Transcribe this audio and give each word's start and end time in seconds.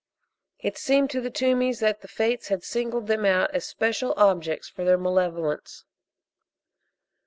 It 0.57 0.79
seemed 0.79 1.11
to 1.11 1.21
the 1.21 1.29
Toomeys 1.29 1.79
that 1.81 2.01
the 2.01 2.07
Fates 2.07 2.47
had 2.47 2.63
singled 2.63 3.05
them 3.05 3.23
out 3.23 3.51
as 3.53 3.67
special 3.67 4.15
objects 4.17 4.67
for 4.67 4.83
their 4.83 4.97
malevolence. 4.97 5.85